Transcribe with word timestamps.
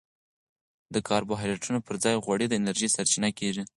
د 0.93 0.95
کاربوهایډریټونو 1.07 1.79
پر 1.87 1.95
ځای 2.03 2.15
غوړي 2.25 2.45
د 2.47 2.53
انرژي 2.59 2.87
سرچینه 2.95 3.29
کېږي. 3.39 3.63